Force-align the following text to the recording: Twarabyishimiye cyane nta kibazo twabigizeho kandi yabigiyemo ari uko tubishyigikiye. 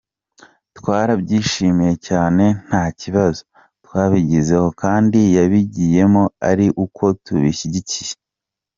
Twarabyishimiye 0.77 1.93
cyane 2.07 2.45
nta 2.67 2.83
kibazo 2.99 3.39
twabigizeho 3.85 4.67
kandi 4.81 5.19
yabigiyemo 5.37 6.23
ari 6.49 6.67
uko 6.83 7.03
tubishyigikiye. 7.23 8.13